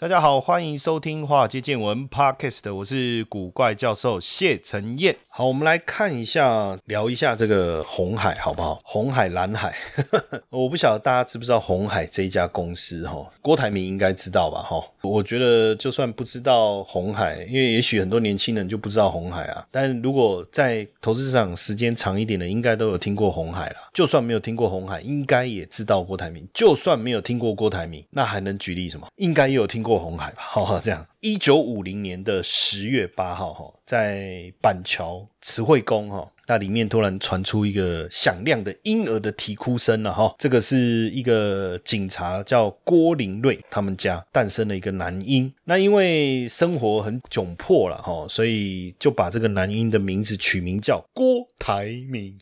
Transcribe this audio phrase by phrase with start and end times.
[0.00, 5.16] 大家好，欢迎收听《华尔街见闻》Podcast，我是古怪教授谢承彦。
[5.28, 8.78] 好，我们来看一下，聊一下这个红海好不好？
[8.84, 9.74] 红海、蓝海，
[10.50, 13.28] 我不晓得大家知不知道红海这一家公司哈？
[13.42, 14.62] 郭台铭应该知道吧？
[14.62, 19.66] 哈，我觉得就算不知道红海，因为也许很多年轻人就不知道红海啊。
[19.68, 23.76] 但如果在投资市场时间长一点的，应该都有听过红海了。
[23.92, 26.46] 就算没有听过红海，应该也知道郭台铭。
[26.54, 29.08] 就算没有听过郭台铭，那还能举例什么？
[29.16, 30.42] 应该也有听过过红海吧？
[30.42, 31.04] 好，这样。
[31.20, 40.76] 一九五零年的十月八号，哈，在板桥慈惠宫，哈，那里面突然传出一个响亮的婴儿的啼哭声了，哈，这个是
[41.10, 52.38] 一个警察叫郭林瑞他们家诞生了一个男婴，那因为生活很窘迫了，哈，所以就把这个男婴的名字取名叫郭台铭，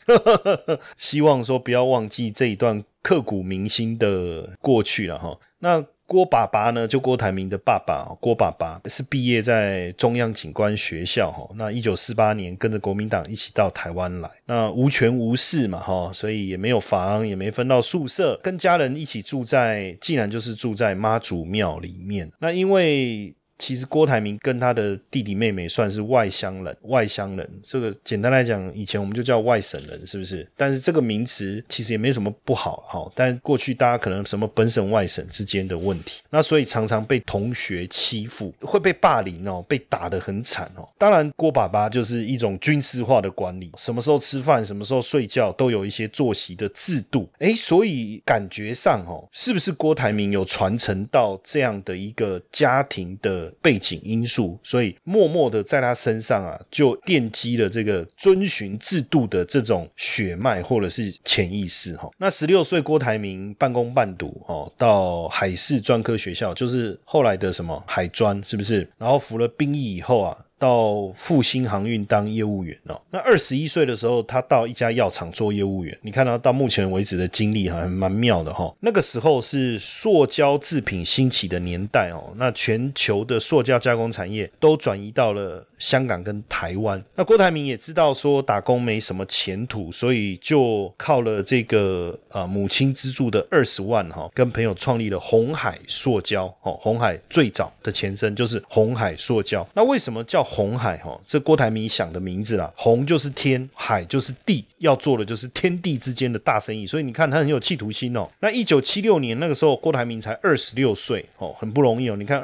[0.99, 5.83] 希望说不要忘记这一段刻骨铭心的过去了，哈，那。
[6.07, 6.87] 郭爸爸呢？
[6.87, 11.49] 就郭台铭的爸爸，郭爸爸是毕业在中央警官学校哈。
[11.57, 22.31] 那一九四八年跟着国民党一起到台湾来，那无权无势嘛哈，所以也没有房，也没分到宿舍，跟家人一起住在，竟然就是住在妈祖庙里面。
[22.39, 23.35] 那因为。
[23.59, 30.47] 其实郭台铭跟他的弟弟妹妹算是外乡人，外乡人这个简单来讲，以前我们就叫外省人，是不是？
[30.57, 33.11] 但是这个名词其实也没什么不好哈。
[33.15, 40.87] 但过去大家可能什么本省外省之间的问题，那所以常常被同学欺负，会被霸凌哦，被打得很惨哦。
[40.99, 47.27] 当然，郭爸爸就是一种军事化的管理，什么时候吃饭，什么时候睡觉，都有一些作息的制度。
[47.39, 53.46] 诶，所以感觉上哦，是不是郭台铭有传承到这样的一个家庭的？
[53.61, 62.09] 背景因素，所以默默的在他身上啊，就奠基了这个遵循制度的这种血脉或者是潜意识哈。
[62.19, 68.89] 那十六岁郭台铭半工半读哦，到海事专科学校，就是后来的什么海专，是不是？
[68.99, 70.37] 然后服了兵役以后啊。
[70.59, 75.97] 到复兴航运当业务员哦，那二十一岁的时候，他到一家药厂做业务员。
[76.03, 78.75] 你看到到目前为止的经历还蛮妙的哈。
[78.81, 85.67] 那个时候是塑胶制品兴起的年代哦，那全球的塑胶加工产业都转移到了。
[85.79, 96.79] 香港跟台湾，那郭台铭也知道说打工没什么前途，所以就靠了这个呃母亲资助的二十万哈，跟朋友创立了红海塑胶哦。
[96.81, 99.69] 红海最早的前身就是红海塑胶。
[99.75, 101.21] 那为什么叫红海哈？
[101.27, 106.87] 这郭台铭想的名字啦，红就是天，海就是地，要做的就是天地之间的大生意。
[106.87, 108.29] 所以你看他很有企图心哦。
[108.39, 112.17] 那一九七六年那个时候，郭台铭才二十六岁哦，很不容易哦。
[112.17, 112.43] 你看，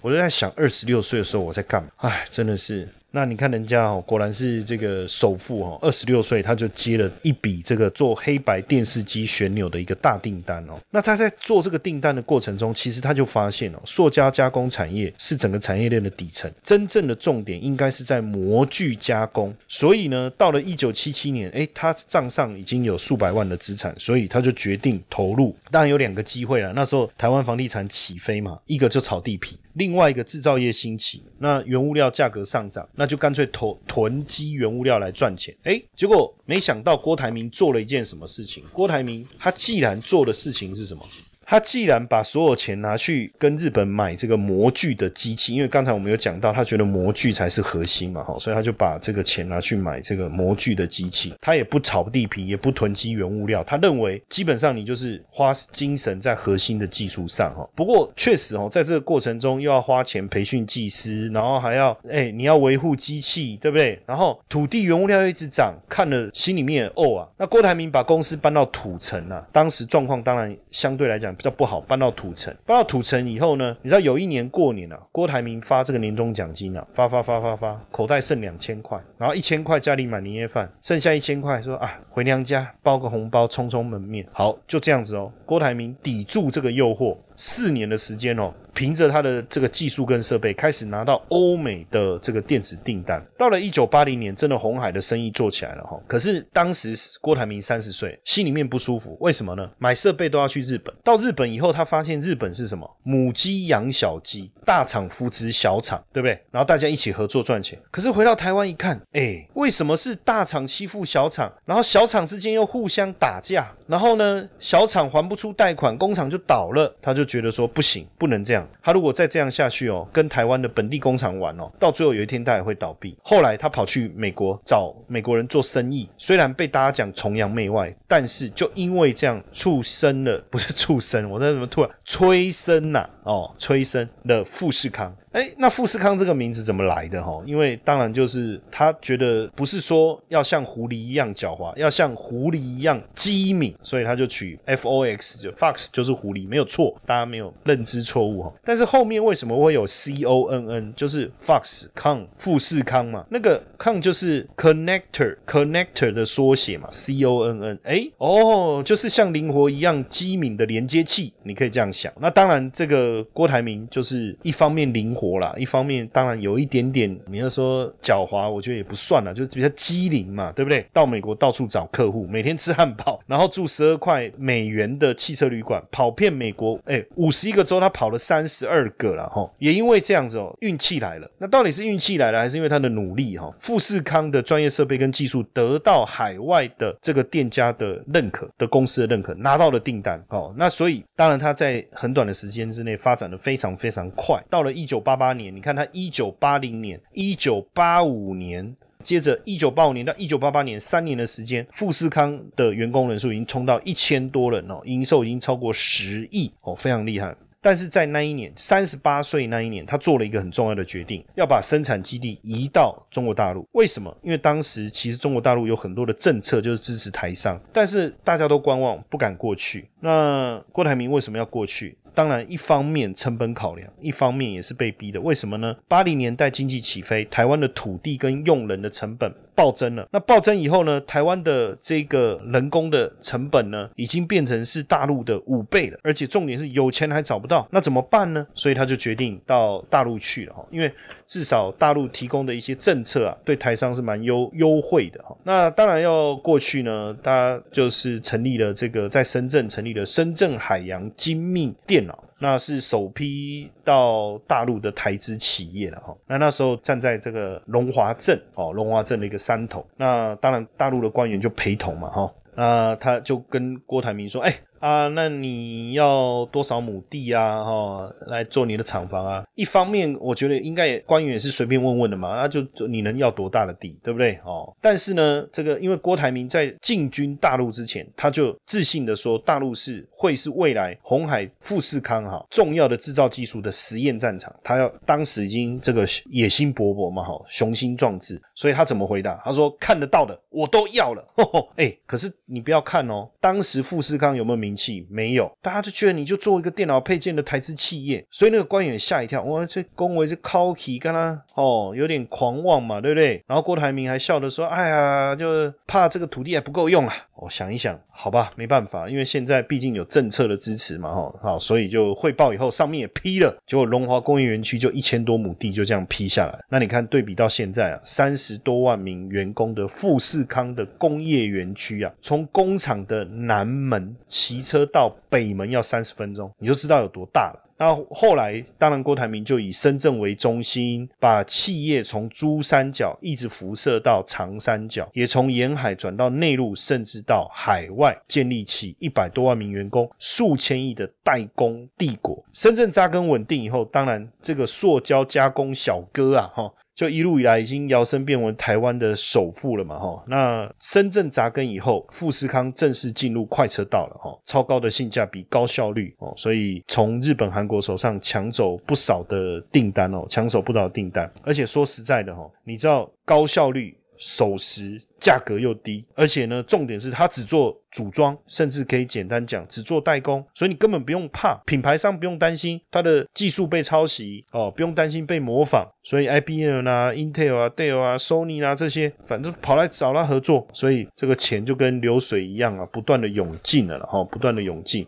[0.00, 1.88] 我就在想二十六岁的时候我在干嘛？
[1.98, 2.88] 哎，真的是。
[3.16, 10.74] 那你看人家哦，果然是这个首富哦，二十六岁他就接了一笔这个做黑白电视机旋钮的一个大订单哦。
[10.90, 19.54] 那他在做这个订单的过程中，其实他就发现哦，塑胶加工产业是整个产业链的底层，真正的重点应该是在模具加工。
[19.66, 25.56] 所以呢，到了一九七七年，诶，他账上已经有数百万的资产，所以他就决定投入。
[25.70, 38.64] 当然有两个机会了，那时候台湾房地产起飞嘛，一个就炒地皮，另外一个制造业兴起，那原物料价格上涨，那就干脆囤囤积原物料来赚钱，哎，结果没想到郭台铭做了一件什么事情？
[38.72, 41.06] 郭台铭他既然做的事情是什么？
[41.46, 51.34] 他既然把所有钱拿去跟日本买这个模具的机器，因为刚才我们有讲到，他觉得模具才是核心嘛，哈，所以他就把这个钱拿去买这个模具的机器。
[51.40, 57.64] 他也不炒地皮，也不囤积原物料，他认为基本上你就是花精神在核心的技术上，哈。
[57.76, 63.96] 不过确实哦，在这个过程中又要花钱培训技师，然后还要哎你要维护机器，对不对？
[64.04, 67.28] 然后土地原物料一直涨，看了心里面哦啊。
[67.38, 71.35] 那郭台铭把公司搬到土城啊，当时状况当然相对来讲。
[71.36, 85.30] 比较不好，搬到土城，搬到土城以后呢，你知道有一年过年啊，郭台铭发这个年终奖金啊，发发发发发，口袋剩两千块，然后一千块家里买年夜饭，剩下一千块说啊回娘家包个红包充充门面，好就这样子哦。
[85.44, 88.52] 郭台铭抵住这个诱惑，四年的时间哦。
[88.76, 93.24] 凭着他的这个技术跟设备，开始拿到欧美的这个电子订单。
[93.38, 95.98] 到了一九八零年，真的红海的生意做起来了哈。
[96.06, 99.66] 可是当时郭台铭三十岁，心里面不舒服，为什么呢？
[99.78, 100.94] 买设备都要去日本。
[101.02, 102.86] 到日本以后，他发现日本是什么？
[103.02, 106.38] 母鸡养小鸡，大厂扶持小厂，对不对？
[106.50, 107.78] 然后大家一起合作赚钱。
[107.90, 111.50] 可是回到台湾一看，哎，为什么是大厂欺负小厂？
[111.64, 116.94] 然后小厂之间又互相打架，然后呢，小厂还不出贷款，工厂就倒了。
[117.00, 118.65] 他就觉得说不行，不能这样。
[118.82, 123.16] 他如果再这样下去哦，跟台湾的本地工厂玩哦，到最后有一天他也会倒闭。
[123.22, 133.08] 后来他跑去美国找美国人做生意，虽然被大家讲崇洋媚外，但是就因为这样出生了，不是畜生，我在怎么突然催生呐？
[133.24, 135.14] 哦，催生了富士康。
[135.32, 137.42] 哎，那富士康这个名字怎么来的哈？
[137.44, 148.52] 因为当然就是他觉得不是说要像狐狸一样狡猾，要像狐狸一样机敏，所以他就取 F O X，就 Fox 就是狐狸，没有错，大家没有认知错误哈。
[148.64, 153.24] 但是后面为什么会有 C O N N，就是 Fox 康富士康嘛？
[153.30, 157.78] 那个康就是 Connector Connector 的缩写嘛，C O N N。
[157.84, 162.12] 哎，哦，就是像灵活一样机敏的连接器，你可以这样想。
[162.18, 165.36] 那当然，这个郭台铭就是一方面灵活。
[165.36, 170.86] 啦，一方面当然有一点点，你要说狡猾，我觉得也不算了，就是比较机灵嘛，对不对？
[170.92, 181.28] 到美国到处找客户，每天吃汉堡，然后住十二块美元的汽车旅馆，跑遍美国，哎，五十一个州他跑了三十二个了哈，也因为这样子哦，运气来了。
[181.38, 183.52] 那到底是运气来了，还是因为他的努力哈？
[183.58, 190.54] 富士康的专业设备跟技术得到海外的这个店家的认可，的公司的认可，拿到了订单哦。
[190.56, 195.16] 那所以当然他在很短的时间之内发展的非常非常快，到了一九八。
[195.16, 207.34] 八年，你看他一九八零年、一九八五年，接着一九八五年到一九八八年三年的时间，富士康的员工人数已经冲到一千多人哦，营收已经超过十亿哦，非常厉害。
[207.66, 213.66] 但是在那一年，三十八岁那一年，他做了一个很重要的决定，要把生产基地移到中国大陆。
[213.72, 214.16] 为什么？
[214.22, 219.88] 因为当时其实中国大陆有很多的政策就是支持台商，但是大家都观望，不敢过去。
[220.06, 221.98] 那郭台铭为什么要过去？
[222.14, 225.20] 当然，一方面成本考量，一方面也是被逼的。
[225.20, 225.76] 为什么呢？
[225.86, 230.08] 八零年代经济起飞，台湾的土地跟用人的成本暴增了。
[230.10, 230.98] 那暴增以后呢？
[231.02, 235.98] 台湾的这个人工的成本呢，已经变成是大陆的五倍了。
[236.02, 238.46] 而且重点是有钱还找不到，那怎么办呢？
[238.54, 240.64] 所以他就决定到大陆去了哈。
[240.70, 240.90] 因为
[241.26, 245.36] 至少大陆提供的一些政策啊，对台商是蛮优优惠的哈。
[245.44, 252.22] 那当然要过去呢，他就是成立了这个在深圳成立有深圳海洋精密电脑。
[252.38, 256.14] 那是首批到大陆的台资企业了哈。
[256.26, 259.86] 那那时候站在这个龙华镇哦，龙华镇的一个山头。
[259.96, 262.32] 那当然大陆的官员就陪同嘛哈。
[262.54, 264.54] 那他就跟郭台铭说：“哎。”
[264.86, 267.64] 啊，那你要多少亩地啊？
[267.64, 269.44] 哈，来做你的厂房啊？
[269.56, 274.38] 一方面，我觉得应该官员也是随便问问的嘛，那就你能要多大的地，对不对？
[274.44, 284.54] 哦，但是呢，这个因为郭台铭在进军大陆之前，他就自信的说，大陆是会是未来红海富士康哈重要的制造技术的实验战场。
[284.62, 289.34] 他要当时已经这个野心勃勃嘛，哈，雄心壮志，所以他怎么回答？
[289.44, 291.26] 他说看得到的我都要了。
[291.74, 294.75] 哎，可是你不要看哦，当时富士康有没有名？
[294.76, 303.42] 气没有，大家就觉得你就做一个电脑配件的台资企业，所以那个官员吓一跳，哇，这恭维这 cocky 跟他哦有点狂妄嘛，对不对？
[303.46, 307.14] 然后郭台铭还笑着说，哎呀，就怕这个土地还不够用啊。
[307.38, 316.58] 我想一想，好吧，没办法，因为现在毕竟有政策的支持嘛，哈，好，所以就汇报以后，上面也批了，结果龙华工业园区就一千多亩地就这样批下来。
[316.70, 327.62] 那你看对比到现在啊，三十多万名员工的富士康的工业园区啊，从工厂的南门起骑车到北门要三十分钟，你就知道有多大了。
[327.78, 342.42] 那后来，当然郭台铭就以深圳为中心，把企业从珠三角一直辐射到长三角，也从沿海转到内陆，甚至到海外，建立起一百多万名员工、数千亿的代工帝国。
[342.54, 346.72] 深圳扎根稳定以后，当然这个塑胶加工小哥啊，哈。
[346.96, 350.24] 就一路以来已经摇身变为台湾的首富了嘛，哈。
[350.26, 354.36] 那深圳扎根以后，富士康正式进入快车道了，哈。
[354.46, 361.30] 超高的性价比、高效率哦，所以从日本、韩国手上抢走不少的订单哦，抢走不少订单。
[361.44, 363.96] 而且说实在的，哈，你知道高效率。
[364.18, 385.06] 守时，价格又低，而且呢，重点是它只做组装，甚至可以简单讲只做代工，所以你根本不用怕品牌商不用担心它的技术被抄袭哦，不用担心被模仿，所以 IBM 啊、Intel 啊、Dell 啊、Sony 啊这些，反正跑来找他合作，所以这个钱就跟流水一样啊，不断的涌进了哈，不断的涌进。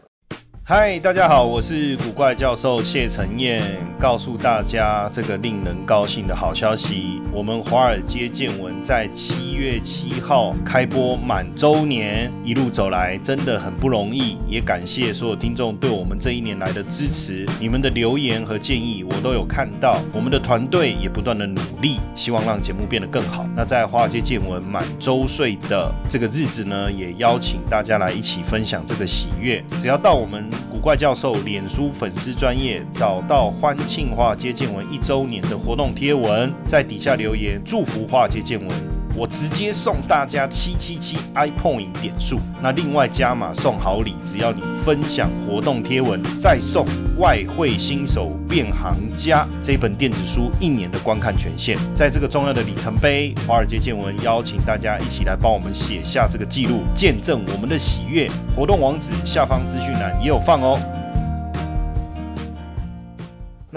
[0.71, 3.63] 嗨，大家好，我是古怪教授谢承彦，
[3.99, 23.47] 告诉大家这个令人高兴的好消息，我们华尔街见闻在七月七号开播满周年，一路走来真的很不容易，也感谢所有听众对我们这一年来的支持，你们的留言和建议我都有看到，我们的团队也不断的努力，希望让节目变得更好。
[23.57, 30.47] 那在华尔街见闻满周岁的这个日子呢，也邀请大家来一起分享这个喜悦，只要到我们。
[30.71, 38.98] 古怪教授脸书粉丝专业找到欢庆化接见文一周年的活动贴文，在底下留言祝福化接见文。
[39.19, 46.87] 我直接送大家七七七 iPoint 点数，那另外加码送好礼，只要你分享活动贴文，再送
[47.19, 51.77] 外汇新手变行家这本电子书一年的观看权限。
[51.97, 58.31] 在这个重要的里程碑，华尔街见闻邀请大家一起来帮我们写下这个记录，见证我们的喜悦。
[58.55, 60.79] 活动网址下方资讯栏也有放哦。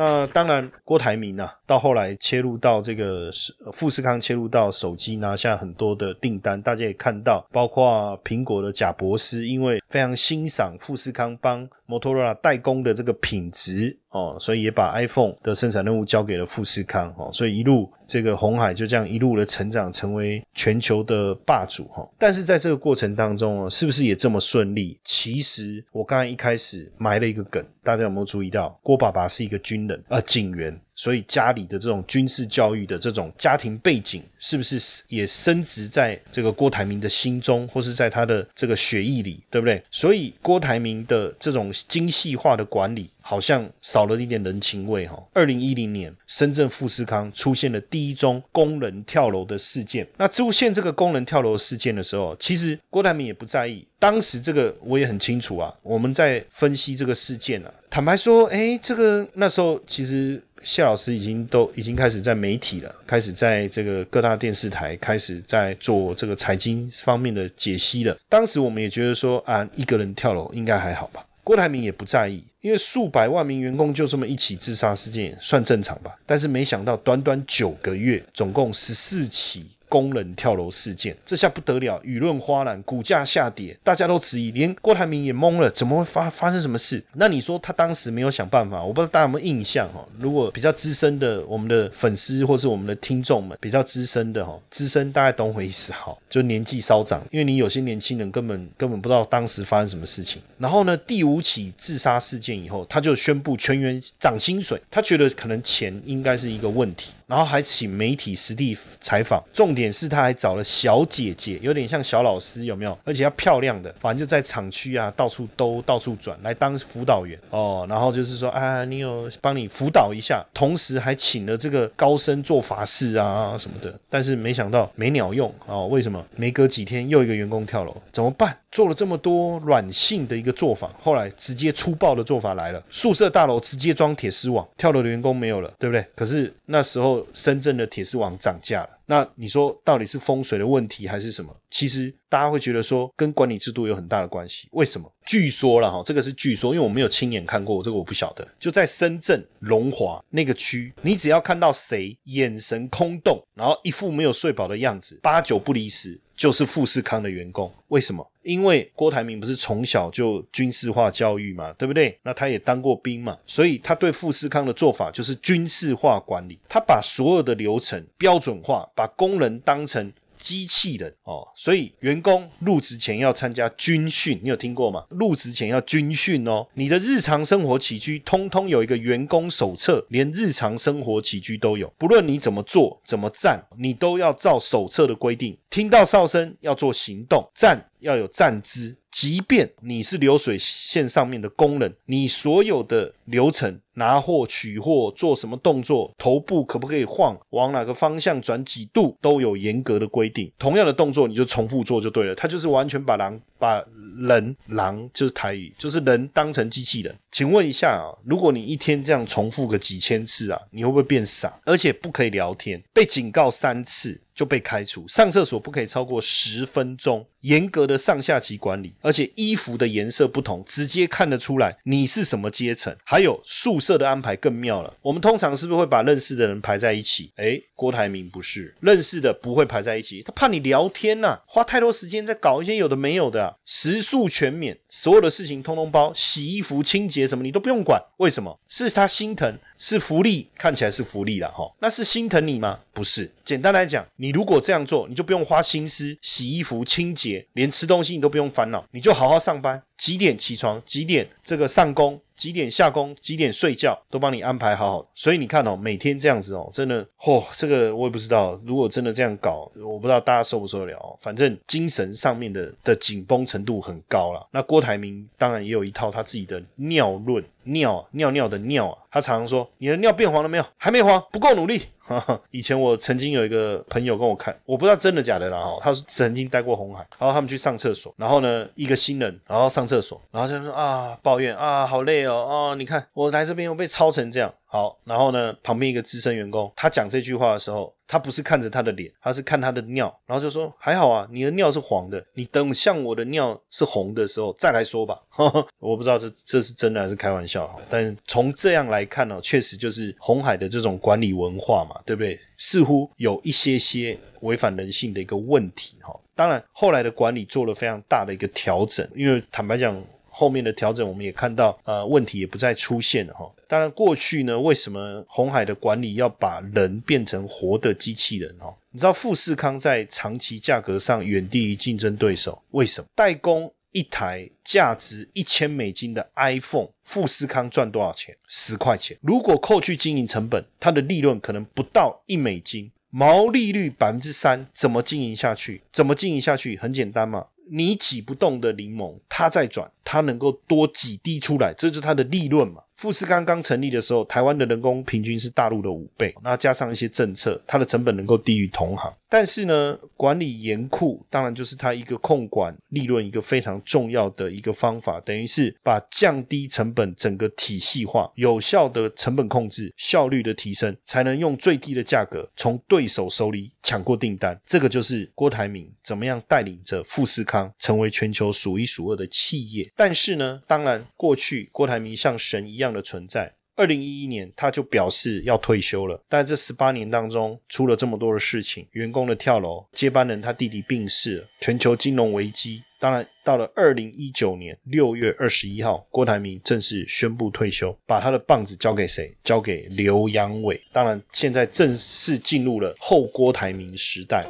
[0.01, 3.29] 那当然，郭台铭啊，到后来切入到这个
[3.71, 6.59] 富士康，切入到手机，拿下很多的订单。
[6.59, 13.97] 大家也看到，包括苹果的贾博士，因为非常欣赏富士康帮摩托罗拉代工的这个品质。
[14.11, 22.05] 哦，所以也把 iPhone 的生产任务交给了富士康，哦，所以一路这个红海就这样一路的成长，成为全球的霸主，哈。
[22.17, 24.99] 但是在这个过程当中，哦，是不是也这么顺利？
[25.05, 28.77] 其实我刚才一开始埋了一个梗，大家有没有注意到？
[28.83, 30.77] 郭爸爸是一个军人，啊，警员。
[31.01, 39.81] 所以家里的这种军事教育的这种家庭背景，是不是也深植在这个郭台铭的心中，或是在他的这个血液里，对不对？
[39.89, 45.19] 所以郭台铭的这种精细化的管理，好像少了一点人情味哈。
[45.33, 50.07] 二零一零年，深圳富士康出现了第一宗工人跳楼的事件。
[50.17, 53.83] 那出现这个工人跳楼事件的时候，其实郭台铭也不在意。
[53.97, 55.75] 当时这个我也很清楚啊。
[55.81, 60.39] 我们在分析这个事件啊，坦白说，哎，这个那时候其实。
[60.63, 68.17] 谢老师已经都已经开始在媒体了，开始在这个各大电视台开始在做这个财经方面的解析了。
[68.29, 71.25] 当时我们也觉得说啊，一个人跳楼应该还好吧？
[71.43, 76.15] 郭台铭也不在意，因为数百万名员工就这么一起自杀事件算正常吧？
[76.25, 79.65] 但是没想到短短九个月，总共十四起。
[79.91, 87.03] 工人跳楼事件，这下不得了，舆论哗然，股价下跌，大家都质疑，连郭台铭也懵了，怎么会发发生什么事？
[87.15, 88.81] 那你说他当时没有想办法？
[88.81, 90.07] 我不知道大家有没有印象哈？
[90.17, 100.41] 如果比较资深的我们的粉丝或是我们的听众们，比较资深的哈，资深大概懂我意思哈，就年纪稍长，因为你有些年轻人根本根本不知道当时发生什么事情。
[100.57, 107.11] 然后呢，第五起自杀事件以后，他就宣布全员涨薪水，他觉得可能钱应该是一个问题。
[107.31, 112.97] 然后还请媒体实地采访，重点是他还找了小姐姐，有点像小老师，有没有？
[113.05, 117.85] 而且要漂亮的，反正就在厂区啊，到处兜，到处转，来当辅导员哦。
[117.89, 123.97] 然后就是说，啊，你有帮你辅导一下，同时还请了这个高僧做法事啊什么的。
[124.09, 126.21] 但是没想到没鸟用哦，为什么？
[126.35, 128.57] 没隔几天又一个员工跳楼，怎么办？
[128.73, 136.05] 做了这么多软性的一个做法，后来直接粗暴的做法来了，宿舍大楼直接装铁丝网，跳楼的员工没有了，对不对？
[136.15, 141.55] 可是那时候深圳的铁丝网涨价了，那你说到底是风水的问题还是什么？
[141.69, 144.67] 其实大家会觉得说跟管理制度有很大的关系。
[144.71, 145.11] 为什么？
[145.25, 148.47] 据说了哈，这个是据说，因为我没有亲眼看过，这个我不晓得。
[148.59, 156.19] 就在深圳龙华那个区，你只要看到谁眼神空洞，然后一副没有睡饱的样子，八九不离十。
[156.41, 158.27] 就是富士康的员工，为什么？
[158.41, 162.17] 因为郭台铭不是从小就军事化教育嘛，对不对？
[162.23, 170.11] 那他也当过兵嘛，所以他对富士康的做法就是军事化管理，他把所有的流程标准化，把工人当成。
[170.41, 175.05] 机器人哦，所以员工入职前要参加军训，你有听过吗？
[175.09, 185.55] 入职前要军训哦，你的日常生活起居通通有一个员工手册，连日常生活起居都有，不论你怎么做怎么站，你都要照手册的规定。
[185.69, 188.95] 听到哨声要做行动，站要有站姿。
[189.09, 200.49] 即便你是流水线上面的工人，你所有的流程拿货、取货、做什么动作，头部可不可以晃，往哪个方向转几度，都有严格的规定。
[200.57, 202.33] 同样的动作，你就重复做就对了。
[202.33, 203.83] 他就是完全把狼把
[204.21, 207.13] 人狼就是台语，就是人当成机器人。
[207.31, 211.59] 请问一下啊，如果你一天这样重复个几千次啊，你会不会变傻？
[211.65, 214.21] 而且不可以聊天，被警告三次。
[214.41, 222.95] 就被开除，上厕所不可以超过十分钟，严格的上下级管理，而且衣服的颜色不同，直接看得出来你是什么阶层。
[223.03, 227.31] 还有宿舍的安排更妙了，我们通常是不是会把认识的人排在一起？
[227.35, 238.59] 诶，郭台铭不是认识的不会排在一起，他怕你聊天呐，花太多时间在搞一些有的没有的，食宿全免，所有的事情通通包，洗衣服、清洁什么你都不用管，为什么？
[238.67, 239.59] 是他心疼。
[239.83, 242.79] 是福利，看起来是福利了哈，那是心疼你吗？
[242.93, 252.19] 不是，简单来讲，你如果这样做，你就不用花心思洗衣服、清洁，连吃东西你都不用烦恼，你就好好上班，几点起床，几点这个上工。
[252.41, 255.11] 几点下工，几点睡觉，都帮你安排好好。
[255.13, 258.59] 所以你看哦，每天这样子哦，真的嚯，这个我也不知道。
[258.65, 261.15] 如果真的这样搞，我不知道大家受不受得了。
[261.21, 264.43] 反正精神上面的的紧绷程度很高了。
[264.51, 270.65] 那郭台铭当然也有一套他自己的尿论，尿尿尿的尿啊，他常常说：“你的尿变黄了没有？
[270.77, 271.81] 还没黄，不够努力。
[272.51, 284.53] ”以前我曾经有一个朋友跟我看，我不知道真的假的啦哈，他是曾经待过红海，然后他们去上厕所，然后呢一个新人，然后上厕所，然后就说啊抱怨啊好累哦哦，你看我来这边又被抄成这样。
[284.65, 295.17] 好，然后呢，旁边一个资深员工，他讲这句话的时候，他不是看着他的脸，他是看他的尿，然后就说还好啊，你的尿是黄的，你等像我的尿是红的时候再来说吧。
[295.79, 302.37] 我不知道这这是真的还是开玩笑，但从这样来看呢，确实就是红海的这种管理文化嘛，对不对？
[302.57, 306.13] 似乎有一些些违反人性的一个问题哈。
[306.35, 309.95] 当然，后来的管理做了非常大的一个调整，因为坦白讲。
[310.41, 313.47] 后面的调整，我们也看到，呃，问题也不再出现了哈。
[313.67, 318.73] 当然，过去呢，为什么红海的管理要把人变成活的机器人哦？
[318.89, 323.07] 你知道富士康在长期价格上远低于竞争对手，为什么？
[323.13, 328.35] 代工一台价值一千美金的 iPhone，富士康赚多少钱？
[328.47, 329.15] 十块钱。
[329.21, 335.83] 如果扣去经营成本，它的利润可能不到一美金，毛利率百分之三，怎么经营下去？
[335.93, 336.75] 怎么经营下去？
[336.77, 337.45] 很简单嘛。
[337.73, 342.81] 你挤不动的柠檬，它在转，它能够多几滴出来，这就是它的利润嘛。
[342.95, 349.11] 富士康刚成立的时候，台湾的人工平均是大陆的五倍，那加上一些政策，它的成本能够低于同行。
[349.27, 364.59] 但是呢，管理严酷，当然就是它一个控管利润一个非常重要的一个方法，等于是把降低成本整个体系化，有效的成本控制，效率的提升，才能用最低的价格从对手手里抢过订单。
[364.63, 369.91] 这个就是郭台铭怎么样带领着富士康成为全球数一数二的企业。
[370.03, 372.91] 但是呢，当然过去郭台铭像神一样。
[372.91, 376.21] 的存在，二零一一年他就表示要退休了。
[376.27, 382.83] 但这十八年当中，出了这么多的事情，员工的跳楼，接班人他弟弟病逝，全球金融危机。
[382.99, 389.35] 当然，到了二零一九年六月二十一号，郭台铭正式宣布退休，把他的棒子交给谁？
[389.43, 390.79] 交给刘阳伟。
[390.91, 394.45] 当然，现在正式进入了后郭台铭时代。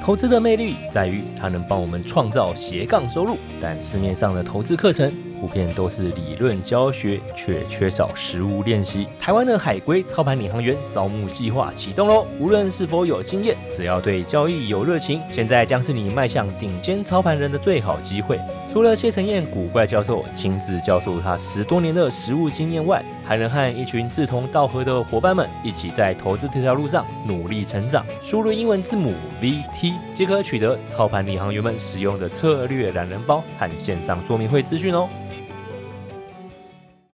[0.00, 9.08] 投资的魅力在于它能帮我们创造斜杠收入，但市面上的投资课程普遍都是理论教学，却缺少实物练习。
[9.18, 12.24] 台湾的海归操盘领航员招募计划启动喽！
[12.38, 18.40] 无论是否有经验，只要对交易有热情，现在将是你迈向顶尖操盘人的最好机会。
[18.70, 28.04] 除了谢承彦古怪教授亲自教授他十多年的实务经验外，还能和一群志同道合的伙伴们一起在投资这条路上努力成长。
[28.22, 35.08] 输入英文字母 VT 即可取得操盘领航员们使用的策略懒人包和线上说明会资讯哦。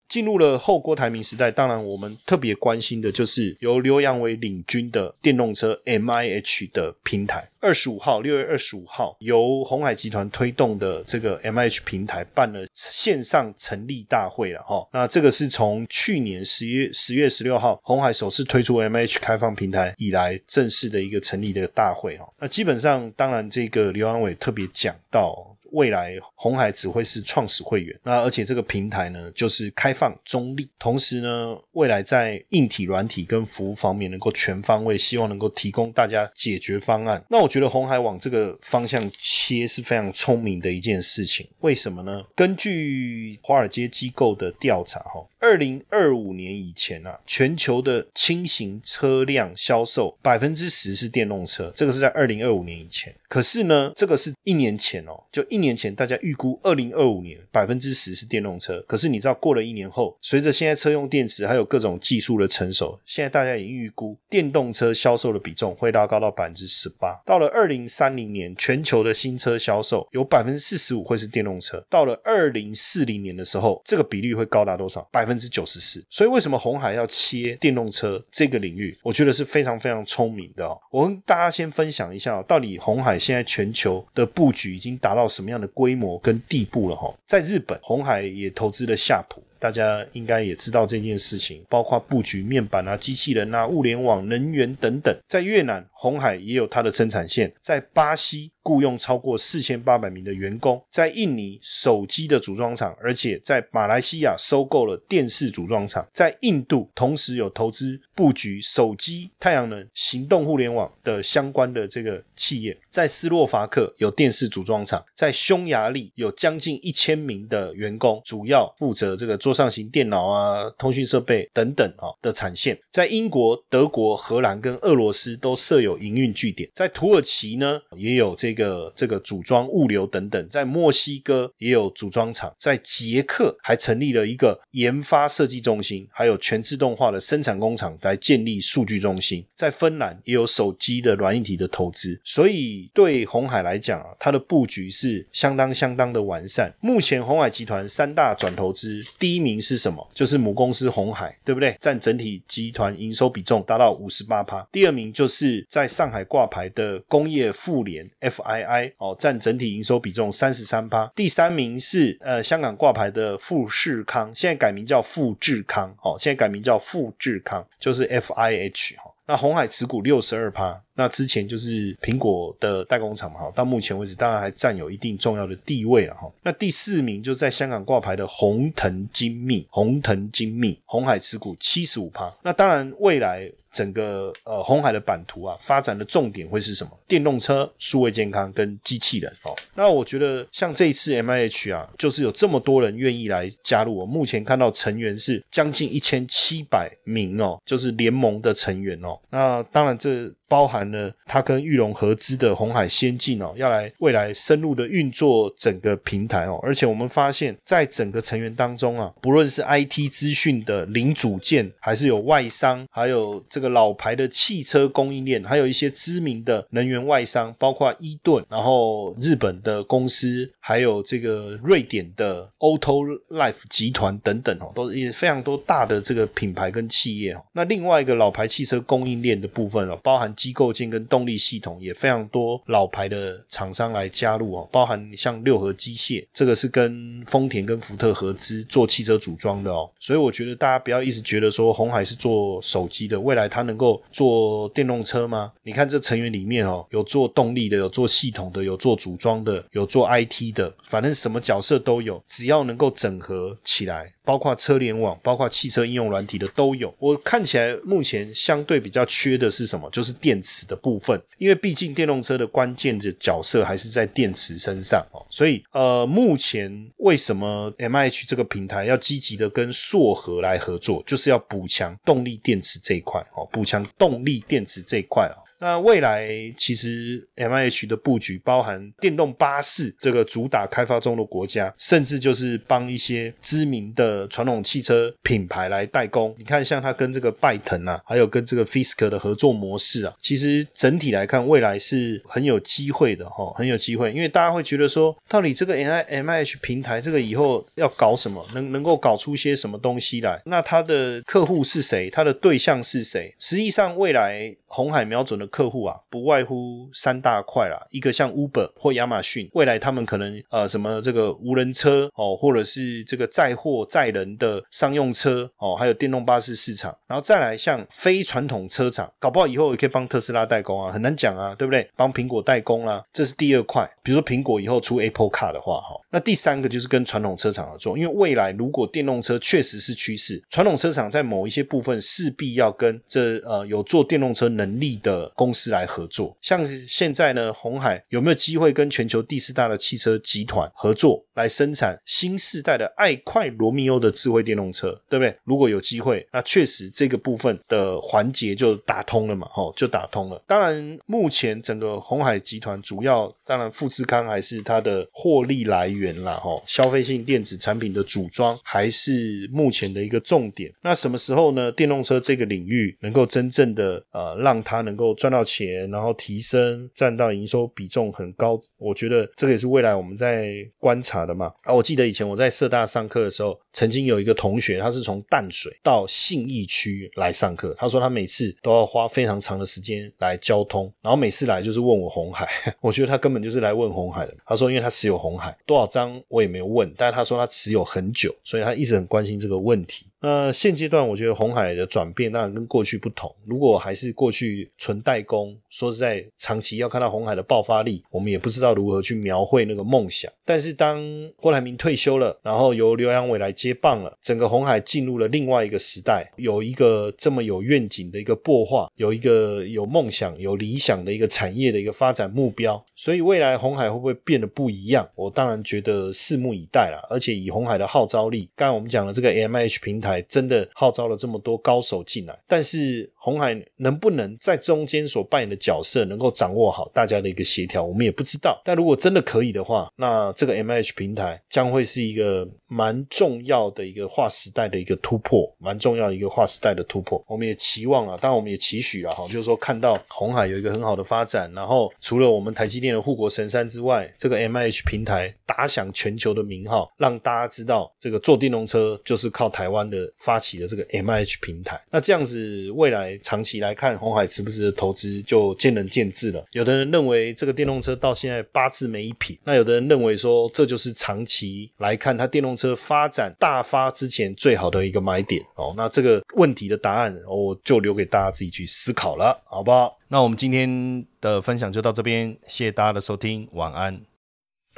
[0.09, 7.47] 进入了后郭台铭时代，当然我们特别关心的就是由刘阳伟领军的电动车 M I H 的平台。
[7.61, 14.87] 二十五号，六月二十五号，由红海集团推动的这个 M I H 平台办了线上成立大会了哈。
[14.91, 22.27] 那这个是从去年十月十月十六号红海首次推出 M H 开放平台以来正式的一个成立的大会哈。
[22.39, 25.55] 那基本上，当然这个刘阳伟特别讲到。
[25.71, 37.23] 未来红海只会是创始会员，那而且这个平台呢，就是开放中立，同时呢，未来在硬体、软体跟服务方面能够全方位，希望能够提供大家解决方案。
[37.29, 41.47] 那我觉得红海往这个方向切是非常聪明的一件事情。
[41.60, 42.23] 为什么呢？
[42.36, 45.25] 根据华尔街机构的调查，哈。
[45.39, 53.13] 二零二五年以前啊，全球的轻型车辆销售百分之十是电动车，这个是在二零二五年以前。
[53.30, 67.17] 可是呢，这个是一年前哦，就一年前大家预估二零二五年百分之十是电动车，可是你知道过了一年后，随着现在车用电池还有各种技术的成熟，现在大家已经预估电动车销售的比重会拉高到百分之十八。
[67.25, 71.82] 到了二零三零年，全球的新车销售有百分之四十五会是电动车。
[71.89, 75.08] 到了二零四零年的时候，这个比率会高达多少？
[75.12, 76.03] 百分之九十四。
[76.09, 78.93] 所以为什么红海要切电动车这个领域？
[79.01, 80.77] 我觉得是非常非常聪明的哦。
[80.91, 87.13] 我跟大家先分享一下，到底红海现在全球的布局已经达到什么样的规模跟地步了哈？
[87.25, 89.41] 在日本，红海也投资了夏普。
[89.59, 95.15] 大家应该也知道这件事情，包括布局面板啊、机器人啊、物联网、能源等等。
[95.27, 119.48] 在越南，红海也有它的生产线；在巴西，雇佣超过四千八百名的员工；在印尼，手机的组装厂，而且在马来西亚收购了电视组装厂；在印度，同时有投资布局手机、太阳能、行动互联网的相关的这个企业；在斯洛伐克有电视组装厂；在匈牙利有将近一千名的员工，主要负责这个做。
[119.49, 146.71] 桌上型电脑啊、通讯设备等等啊的产线，在英国、德国、荷兰跟俄罗斯都设有营运据点，在土耳其呢也有这个这个组装、物流等等，在墨西哥也有组装厂，在捷克还成立了一个研发设计中心，还有全自动化的生产工厂来建立数据中心，在芬兰也有手机的软硬体的投资，所以对红海来讲啊，它的布局是相当相当的完善。
[146.79, 149.38] 目前红海集团三大转投资第一。
[149.39, 150.08] 名是什么？
[150.13, 151.75] 就是母公司红海，对不对？
[151.80, 154.67] 占整体集团营收比重达到五十八趴。
[154.71, 161.12] 第二名就是在上海挂牌的工业妇联 FII 哦，占整体营收比重三十三趴。
[161.15, 169.08] 第三名是呃香港挂牌的富士康，现在改名叫富智康哦，现在改名叫富智康，就是 FIH 哈。
[169.29, 170.75] 那红海持股六十二趴。
[170.95, 176.27] 那之前就是苹果的代工厂嘛，哈，到目前为止当然还占有一定重要的地位了，哈。
[176.41, 182.33] 那第四名就在香港挂牌的红腾精密，红腾精密，红海持股七十五趴。
[182.41, 186.91] 那当然未来整个呃红海的版图啊，发展的重点会是什么？
[187.08, 189.55] 电动车、数位健康跟机器人哦。
[189.75, 199.19] 那我觉得像这一次 M I H 啊，就是有这么多人愿意来加入，我目前看到成员是将近一千七百名哦，就是联盟的成员哦。
[199.29, 200.32] 那当然这。
[200.49, 227.43] 包含了它跟玉龙合资的红海先进哦，要来未来深入的运作整个平台哦，而且我们发现，在整个成员当中啊，不论是 IT 资讯的零组件，还是有外商，还有这个老牌的汽车供应链，还有一些知名的能源外商，包括伊顿，然后日本的公司，还有这个瑞典的 Auto Life 集团等等哦，都是非常多大的这个品牌跟企业哦。
[227.53, 245.51] 那另外一个老牌汽车供应链的部分哦，包含机构件跟动力系统也非常多老牌的厂商来加入哦，包含像六合机械，这个是跟丰田跟福特合资做汽车组装的哦，所以我觉得大家不要一直觉得说红海是做手机的，未来它能够做电动车吗？
[245.63, 254.13] 你看这成员里面哦，有做动力的，有做系统的，有做组装的，有做 IT 的，反正什么角色都有，只要能够整合起来。
[254.29, 256.93] 包括车联网、包括汽车应用软体的都有。
[256.99, 259.89] 我看起来目前相对比较缺的是什么？
[259.89, 265.25] 就是电池的部分，因为毕竟电动车的关键的角色还是在电池身上哦。
[265.31, 275.38] 所以呃，目前为什么 M H 这个平台要积极的跟硕和来合作，就是要补强动力电池这一块哦，步枪动力电池这一块哦。
[275.59, 286.33] 那未来其实 M I H 的布局包含电动巴士这个主打开发中的国家，甚至就是帮一些知名的传统汽车品牌来代工。
[286.37, 294.13] 你看，像它跟这个拜腾啊，还有跟这个 Fisk 的合作模式啊，其实整体来看，未来是很有机会的哈，很有机会。
[294.13, 300.41] 因为大家会觉得说，到底这个 M I M I H 平台这个以后要搞什么，能能够搞出些什么东西来？
[300.45, 302.09] 那它的客户是谁？
[302.09, 303.35] 它的对象是谁？
[303.37, 305.48] 实际上，未来红海瞄准的。
[305.49, 321.89] 客户啊，不外乎三大块啦，一个像 Uber 或亚马逊，未来他们可能呃什么这个无人车哦，或者是这个载货载人的商用车哦，还有电动巴士市场，然后再来像非传统车厂，搞不好以后也可以帮特斯拉代工啊，很难讲啊，对不对？
[321.95, 323.89] 帮苹果代工啦，这是第二块。
[324.03, 335.31] 比如说苹果以后出 Apple Car 的话，哈，那第三个就是跟传统车厂合作，因为未来如果电动车确实是趋势，传统车厂在某一些部分势必要跟这呃有做电动车能力的。
[335.39, 336.36] 公司来合作。
[336.41, 345.34] 像现在呢，红海有没有机会跟全球第四大的汽车集团合作来生产新世代的爱快罗密欧的智慧电动车，对不对？
[345.45, 350.43] 如果有机会，那确实这个部分的环节就打通了嘛，吼，就打通了。
[350.45, 360.69] 当然，目前整个红海集团主要，当然富士康还是它的获利来源啦，吼，消费性电子产品的组装还是目前的一个重点。
[360.82, 361.71] 那什么时候呢？
[361.71, 370.47] 电动车这个领域能够真正的呃，让它能够赚赚到钱，然后提升占到营收比重很高，我觉得这个也是未来我们在
[370.79, 371.53] 观察的嘛。
[371.61, 382.49] 啊，我记得以前我在社大上课的时候，曾经有一个同学，他是从淡水到信义区来上课，他说他每次都要花非常长的时间来交通，然后每次来就是问我红海，
[382.81, 384.35] 我觉得他根本就是来问红海的。
[384.47, 390.07] 他说，因为他持有红海多少张，我也没有问，但是他说他持有很久，所以他一直很关心这个问题。
[390.21, 393.34] 那现阶段，我觉得红海的转变当然跟过去不同。
[393.45, 400.32] 如果还是过去纯代工，说实在，长期要看到红海的爆发力，我们也不知道如何去描绘那个梦想。
[400.43, 401.01] 但是当
[401.38, 412.84] 郭台铭退休了，然后由刘阳伟来接棒了，整个红海进入了另外一个时代，有一个这么有愿景的一个擘画，有一个有梦想、有理想的一个产业的一个发展目标。
[412.95, 415.08] 所以未来红海会不会变得不一样？
[415.15, 416.99] 我当然觉得拭目以待啦。
[417.10, 422.37] 而且以红海的号召力，刚才我们讲的这个 M H 平台，真的号召了这么多高手进来。
[422.47, 428.62] 但是红海能不能在中间所扮演的角色，能够掌握好大家的一个协调，我们也不知道。
[428.65, 437.23] 但如果真的可以的话，那这个 M H 平台将会是一个蛮重要的一个划时代的一个突破，蛮重要的一个划时代的突破。
[437.27, 442.89] 我们也期望啊，当然我们也期许啊，哈，就是说看到红海有一个很好的发展，然后除了我们台积电。
[442.89, 451.79] 的护国神山之外，这个 M H 平台打响全球的名号，让大家知道这个做电动车就是靠台湾的发起的这个 M H 平台。
[451.91, 456.45] 那这样子未来来长期来看，红海值不值得投资就见仁见智了。
[456.51, 465.73] 有的人认为这个电动车到现在八字没一撇，那有的人认为说这就是长期来看它电动车发展大发之前最好的一个买点哦。
[465.75, 469.97] 那这个问题的答案，我就留给大家自己去思考了，好不好？
[470.07, 474.08] 那我们今天的分享就到这边，谢谢大家的收听，晚安。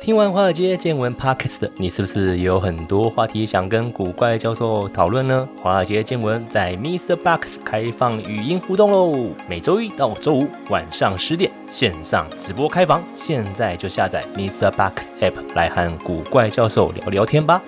[0.02, 5.48] 听完华尔街见闻 Podcast，你是不是有很多话题想跟古怪教授讨论呢？
[5.56, 7.16] 华尔街见闻在 Mr.
[7.16, 14.72] Box 开放语音互动喽，每周一到周五晚上十点线上直播开房，现在就下载 Mr.
[14.72, 17.62] Box App 来和古怪教授聊聊天吧。